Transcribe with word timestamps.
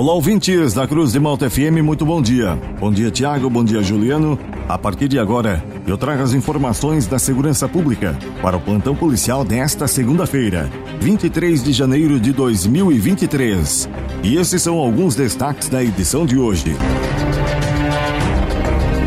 Olá, 0.00 0.14
ouvintes 0.14 0.72
da 0.72 0.88
Cruz 0.88 1.12
de 1.12 1.20
Malta 1.20 1.50
FM, 1.50 1.82
muito 1.84 2.06
bom 2.06 2.22
dia. 2.22 2.58
Bom 2.80 2.90
dia, 2.90 3.10
Tiago, 3.10 3.50
bom 3.50 3.62
dia, 3.62 3.82
Juliano. 3.82 4.38
A 4.66 4.78
partir 4.78 5.08
de 5.08 5.18
agora, 5.18 5.62
eu 5.86 5.98
trago 5.98 6.22
as 6.22 6.32
informações 6.32 7.06
da 7.06 7.18
segurança 7.18 7.68
pública 7.68 8.18
para 8.40 8.56
o 8.56 8.60
plantão 8.62 8.96
policial 8.96 9.44
desta 9.44 9.86
segunda-feira, 9.86 10.70
23 11.02 11.62
de 11.62 11.74
janeiro 11.74 12.18
de 12.18 12.32
2023. 12.32 13.90
E 14.22 14.36
esses 14.36 14.62
são 14.62 14.78
alguns 14.78 15.14
destaques 15.14 15.68
da 15.68 15.84
edição 15.84 16.24
de 16.24 16.38
hoje. 16.38 16.74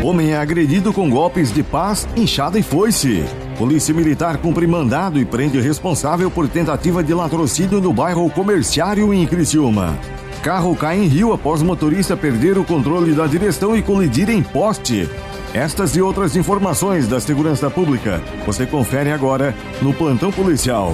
Homem 0.00 0.30
é 0.30 0.36
agredido 0.36 0.92
com 0.92 1.10
golpes 1.10 1.52
de 1.52 1.64
paz, 1.64 2.06
inchada 2.16 2.56
e 2.56 2.62
foice. 2.62 3.24
Polícia 3.58 3.92
Militar 3.92 4.36
cumpre 4.36 4.64
mandado 4.64 5.18
e 5.18 5.24
prende 5.24 5.60
responsável 5.60 6.30
por 6.30 6.46
tentativa 6.46 7.02
de 7.02 7.12
latrocínio 7.12 7.80
no 7.80 7.92
bairro 7.92 8.30
Comerciário 8.30 9.12
em 9.12 9.26
Criciúma. 9.26 9.98
Carro 10.44 10.76
cai 10.76 10.98
em 10.98 11.06
rio 11.06 11.32
após 11.32 11.62
motorista 11.62 12.14
perder 12.14 12.58
o 12.58 12.64
controle 12.64 13.14
da 13.14 13.26
direção 13.26 13.74
e 13.74 13.80
colidir 13.80 14.28
em 14.28 14.42
poste. 14.42 15.08
Estas 15.54 15.96
e 15.96 16.02
outras 16.02 16.36
informações 16.36 17.08
da 17.08 17.18
segurança 17.18 17.70
pública 17.70 18.20
você 18.44 18.66
confere 18.66 19.10
agora 19.10 19.54
no 19.80 19.94
Plantão 19.94 20.30
Policial. 20.30 20.92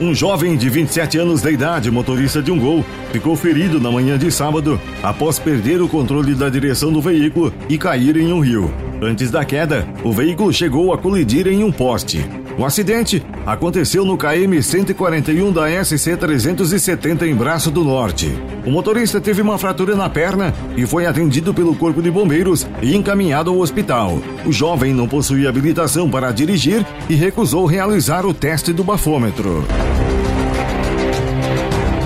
Um 0.00 0.12
jovem 0.12 0.56
de 0.56 0.68
27 0.68 1.16
anos 1.18 1.40
de 1.40 1.52
idade, 1.52 1.88
motorista 1.88 2.42
de 2.42 2.50
um 2.50 2.58
gol, 2.58 2.84
ficou 3.12 3.36
ferido 3.36 3.78
na 3.78 3.92
manhã 3.92 4.18
de 4.18 4.28
sábado 4.32 4.80
após 5.00 5.38
perder 5.38 5.80
o 5.80 5.88
controle 5.88 6.34
da 6.34 6.48
direção 6.48 6.92
do 6.92 7.00
veículo 7.00 7.54
e 7.68 7.78
cair 7.78 8.16
em 8.16 8.32
um 8.32 8.40
rio. 8.40 8.74
Antes 9.00 9.30
da 9.30 9.44
queda, 9.44 9.86
o 10.02 10.12
veículo 10.12 10.52
chegou 10.52 10.92
a 10.92 10.98
colidir 10.98 11.46
em 11.46 11.62
um 11.62 11.70
poste. 11.70 12.28
O 12.56 12.64
acidente 12.64 13.24
aconteceu 13.44 14.04
no 14.04 14.16
KM 14.16 14.62
141 14.62 15.52
da 15.52 15.84
SC 15.84 16.16
370 16.16 17.26
em 17.26 17.34
Braço 17.34 17.70
do 17.70 17.82
Norte. 17.82 18.32
O 18.64 18.70
motorista 18.70 19.20
teve 19.20 19.42
uma 19.42 19.58
fratura 19.58 19.96
na 19.96 20.08
perna 20.08 20.54
e 20.76 20.86
foi 20.86 21.04
atendido 21.04 21.52
pelo 21.52 21.74
Corpo 21.74 22.00
de 22.00 22.10
Bombeiros 22.10 22.64
e 22.80 22.94
encaminhado 22.94 23.50
ao 23.50 23.58
hospital. 23.58 24.20
O 24.46 24.52
jovem 24.52 24.94
não 24.94 25.08
possuía 25.08 25.48
habilitação 25.48 26.08
para 26.08 26.30
dirigir 26.30 26.86
e 27.08 27.14
recusou 27.14 27.66
realizar 27.66 28.24
o 28.24 28.32
teste 28.32 28.72
do 28.72 28.84
bafômetro. 28.84 29.64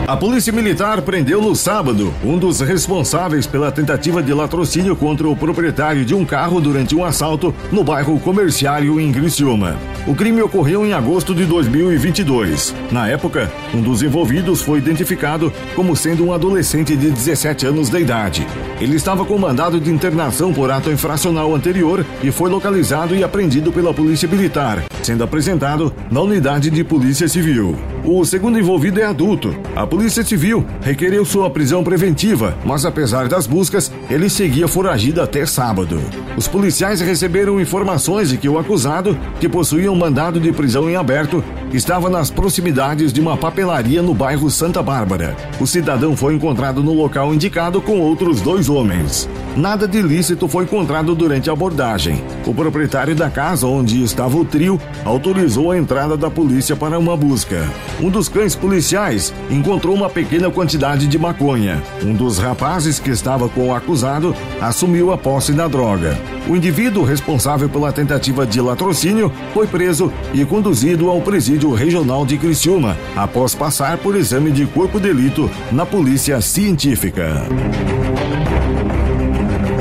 A 0.08 0.16
Polícia 0.16 0.50
Militar 0.50 1.02
prendeu 1.02 1.42
no 1.42 1.54
sábado 1.54 2.14
um 2.24 2.38
dos 2.38 2.60
responsáveis 2.60 3.46
pela 3.46 3.70
tentativa 3.70 4.22
de 4.22 4.32
latrocínio 4.32 4.96
contra 4.96 5.28
o 5.28 5.36
proprietário 5.36 6.02
de 6.02 6.14
um 6.14 6.24
carro 6.24 6.62
durante 6.62 6.96
um 6.96 7.04
assalto 7.04 7.54
no 7.70 7.84
bairro 7.84 8.18
Comerciário 8.18 8.98
em 8.98 9.12
Criciúma. 9.12 9.76
O 10.06 10.14
crime 10.14 10.40
ocorreu 10.40 10.86
em 10.86 10.94
agosto 10.94 11.34
de 11.34 11.44
2022. 11.44 12.74
Na 12.90 13.06
época, 13.06 13.52
um 13.74 13.82
dos 13.82 14.02
envolvidos 14.02 14.62
foi 14.62 14.78
identificado 14.78 15.52
como 15.76 15.94
sendo 15.94 16.24
um 16.24 16.32
adolescente 16.32 16.96
de 16.96 17.10
17 17.10 17.66
anos 17.66 17.90
de 17.90 18.00
idade. 18.00 18.46
Ele 18.80 18.96
estava 18.96 19.26
com 19.26 19.36
mandado 19.36 19.78
de 19.78 19.90
internação 19.90 20.54
por 20.54 20.70
ato 20.70 20.90
infracional 20.90 21.54
anterior 21.54 22.02
e 22.22 22.32
foi 22.32 22.48
localizado 22.48 23.14
e 23.14 23.22
apreendido 23.22 23.70
pela 23.70 23.92
Polícia 23.92 24.26
Militar, 24.26 24.82
sendo 25.02 25.22
apresentado 25.22 25.92
na 26.10 26.22
unidade 26.22 26.70
de 26.70 26.82
Polícia 26.82 27.28
Civil. 27.28 27.76
O 28.10 28.24
segundo 28.24 28.58
envolvido 28.58 28.98
é 28.98 29.04
adulto. 29.04 29.54
A 29.76 29.86
Polícia 29.86 30.24
Civil 30.24 30.64
requereu 30.80 31.26
sua 31.26 31.50
prisão 31.50 31.84
preventiva, 31.84 32.56
mas 32.64 32.86
apesar 32.86 33.28
das 33.28 33.46
buscas, 33.46 33.92
ele 34.08 34.30
seguia 34.30 34.66
foragido 34.66 35.20
até 35.20 35.44
sábado. 35.44 36.00
Os 36.34 36.48
policiais 36.48 37.02
receberam 37.02 37.60
informações 37.60 38.30
de 38.30 38.38
que 38.38 38.48
o 38.48 38.58
acusado, 38.58 39.14
que 39.38 39.46
possuía 39.46 39.92
um 39.92 39.94
mandado 39.94 40.40
de 40.40 40.50
prisão 40.52 40.88
em 40.88 40.96
aberto, 40.96 41.44
estava 41.70 42.08
nas 42.08 42.30
proximidades 42.30 43.12
de 43.12 43.20
uma 43.20 43.36
papelaria 43.36 44.00
no 44.00 44.14
bairro 44.14 44.50
Santa 44.50 44.82
Bárbara. 44.82 45.36
O 45.60 45.66
cidadão 45.66 46.16
foi 46.16 46.34
encontrado 46.34 46.82
no 46.82 46.94
local 46.94 47.34
indicado 47.34 47.82
com 47.82 48.00
outros 48.00 48.40
dois 48.40 48.70
homens. 48.70 49.28
Nada 49.54 49.86
de 49.86 49.98
ilícito 49.98 50.48
foi 50.48 50.64
encontrado 50.64 51.14
durante 51.14 51.50
a 51.50 51.52
abordagem. 51.52 52.22
O 52.46 52.54
proprietário 52.54 53.14
da 53.14 53.28
casa 53.28 53.66
onde 53.66 54.02
estava 54.02 54.36
o 54.36 54.44
trio 54.44 54.80
autorizou 55.04 55.72
a 55.72 55.76
entrada 55.76 56.16
da 56.16 56.30
polícia 56.30 56.74
para 56.74 56.98
uma 56.98 57.16
busca. 57.16 57.68
Um 58.00 58.10
dos 58.10 58.28
cães 58.28 58.54
policiais 58.54 59.34
encontrou 59.50 59.94
uma 59.94 60.08
pequena 60.08 60.50
quantidade 60.50 61.08
de 61.08 61.18
maconha. 61.18 61.82
Um 62.04 62.14
dos 62.14 62.38
rapazes 62.38 63.00
que 63.00 63.10
estava 63.10 63.48
com 63.48 63.68
o 63.68 63.74
acusado 63.74 64.36
assumiu 64.60 65.12
a 65.12 65.18
posse 65.18 65.52
da 65.52 65.66
droga. 65.66 66.16
O 66.48 66.54
indivíduo 66.54 67.04
responsável 67.04 67.68
pela 67.68 67.92
tentativa 67.92 68.46
de 68.46 68.60
latrocínio 68.60 69.32
foi 69.52 69.66
preso 69.66 70.12
e 70.32 70.44
conduzido 70.44 71.10
ao 71.10 71.20
presídio 71.20 71.72
regional 71.72 72.24
de 72.24 72.38
Criciúma 72.38 72.96
após 73.16 73.54
passar 73.54 73.98
por 73.98 74.14
exame 74.14 74.52
de 74.52 74.64
corpo 74.64 75.00
de 75.00 75.08
delito 75.08 75.50
na 75.72 75.86
polícia 75.86 76.40
científica. 76.40 77.46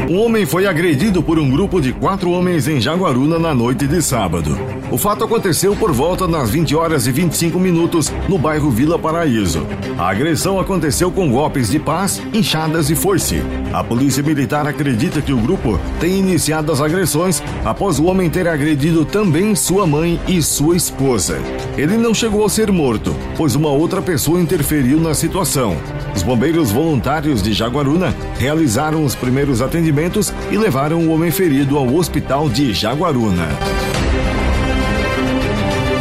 Um 0.09 0.21
homem 0.21 0.45
foi 0.45 0.65
agredido 0.65 1.21
por 1.21 1.37
um 1.37 1.49
grupo 1.49 1.81
de 1.81 1.91
quatro 1.91 2.31
homens 2.31 2.65
em 2.65 2.79
Jaguaruna 2.79 3.37
na 3.37 3.53
noite 3.53 3.85
de 3.85 4.01
sábado. 4.01 4.57
O 4.89 4.97
fato 4.97 5.25
aconteceu 5.25 5.75
por 5.75 5.91
volta 5.91 6.25
das 6.25 6.49
20 6.49 6.73
horas 6.77 7.07
e 7.07 7.11
25 7.11 7.59
minutos 7.59 8.09
no 8.29 8.37
bairro 8.37 8.71
Vila 8.71 8.97
Paraíso. 8.97 9.67
A 9.97 10.09
agressão 10.09 10.61
aconteceu 10.61 11.11
com 11.11 11.29
golpes 11.29 11.69
de 11.69 11.77
paz, 11.77 12.21
inchadas 12.33 12.89
e 12.89 12.95
foice. 12.95 13.43
A 13.73 13.83
polícia 13.83 14.23
militar 14.23 14.65
acredita 14.65 15.21
que 15.21 15.33
o 15.33 15.41
grupo 15.41 15.77
tem 15.99 16.19
iniciado 16.19 16.71
as 16.71 16.79
agressões 16.79 17.43
após 17.65 17.99
o 17.99 18.05
homem 18.05 18.29
ter 18.29 18.47
agredido 18.47 19.03
também 19.03 19.55
sua 19.55 19.85
mãe 19.85 20.17
e 20.25 20.41
sua 20.41 20.77
esposa. 20.77 21.37
Ele 21.77 21.97
não 21.97 22.13
chegou 22.13 22.45
a 22.45 22.49
ser 22.49 22.71
morto, 22.71 23.13
pois 23.35 23.55
uma 23.55 23.71
outra 23.71 24.01
pessoa 24.01 24.39
interferiu 24.39 25.01
na 25.01 25.13
situação. 25.13 25.75
Os 26.17 26.23
bombeiros 26.23 26.71
voluntários 26.71 27.43
de 27.43 27.53
Jaguaruna 27.53 28.11
realizaram 28.39 29.05
os 29.05 29.13
primeiros 29.13 29.61
atendimentos 29.61 30.33
e 30.49 30.57
levaram 30.57 31.01
o 31.01 31.11
homem 31.11 31.29
ferido 31.29 31.77
ao 31.77 31.93
hospital 31.93 32.49
de 32.49 32.73
Jaguaruna. 32.73 33.47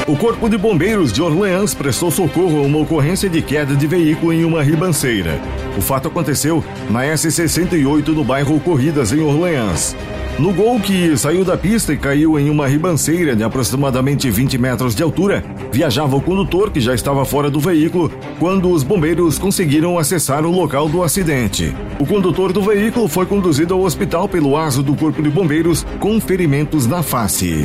O 0.09 0.17
Corpo 0.17 0.49
de 0.49 0.57
Bombeiros 0.57 1.13
de 1.13 1.21
Orleans 1.21 1.75
prestou 1.75 2.13
socorro 2.13 2.59
a 2.59 2.63
uma 2.63 2.79
ocorrência 2.79 3.29
de 3.29 3.43
queda 3.43 3.75
de 3.75 3.89
veículo 3.89 4.33
em 4.33 4.45
uma 4.45 4.63
ribanceira. 4.63 5.41
O 5.77 5.81
fato 5.81 6.07
aconteceu 6.07 6.63
na 6.89 7.03
S68 7.03 8.07
no 8.15 8.23
bairro 8.23 8.61
Corridas, 8.61 9.13
em 9.13 9.19
Orleans. 9.19 9.97
No 10.39 10.53
gol 10.53 10.79
que 10.79 11.17
saiu 11.17 11.45
da 11.45 11.57
pista 11.57 11.93
e 11.93 11.97
caiu 11.97 12.39
em 12.39 12.49
uma 12.49 12.69
ribanceira 12.69 13.35
de 13.35 13.43
aproximadamente 13.43 14.31
20 14.31 14.57
metros 14.59 14.95
de 14.95 15.03
altura, 15.03 15.43
viajava 15.73 16.15
o 16.15 16.21
condutor 16.21 16.71
que 16.71 16.79
já 16.79 16.95
estava 16.95 17.25
fora 17.25 17.51
do 17.51 17.59
veículo 17.59 18.09
quando 18.39 18.71
os 18.71 18.85
bombeiros 18.85 19.41
conseguiram 19.41 19.99
acessar 19.99 20.47
o 20.47 20.53
local 20.53 20.89
do 20.89 21.03
acidente. 21.03 21.75
O 21.99 22.07
condutor 22.07 22.53
do 22.53 22.63
veículo 22.63 23.09
foi 23.09 23.27
conduzido 23.27 23.75
ao 23.75 23.81
hospital 23.81 24.29
pelo 24.29 24.57
aso 24.57 24.85
do 24.85 24.95
Corpo 24.95 25.21
de 25.21 25.31
Bombeiros 25.31 25.85
com 25.99 26.21
ferimentos 26.21 26.87
na 26.87 27.03
face. 27.03 27.65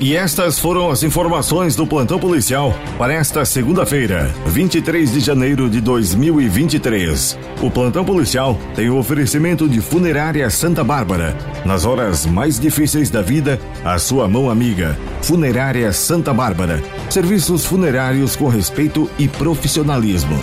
E 0.00 0.16
estas 0.16 0.58
foram 0.58 0.90
as 0.90 1.02
informações 1.02 1.76
do 1.76 1.86
plantão 1.86 2.18
policial 2.18 2.74
para 2.96 3.12
esta 3.12 3.44
segunda-feira, 3.44 4.34
23 4.46 5.12
de 5.12 5.20
janeiro 5.20 5.68
de 5.68 5.78
2023. 5.78 7.38
O 7.60 7.70
plantão 7.70 8.02
policial 8.02 8.58
tem 8.74 8.88
o 8.88 8.96
oferecimento 8.96 9.68
de 9.68 9.82
Funerária 9.82 10.48
Santa 10.48 10.82
Bárbara. 10.82 11.36
Nas 11.66 11.84
horas 11.84 12.24
mais 12.24 12.58
difíceis 12.58 13.10
da 13.10 13.20
vida, 13.20 13.60
a 13.84 13.98
sua 13.98 14.26
mão 14.26 14.48
amiga. 14.48 14.98
Funerária 15.20 15.92
Santa 15.92 16.32
Bárbara. 16.32 16.82
Serviços 17.10 17.66
funerários 17.66 18.34
com 18.36 18.48
respeito 18.48 19.10
e 19.18 19.28
profissionalismo. 19.28 20.42